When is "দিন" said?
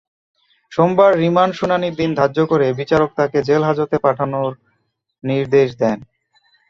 1.95-2.09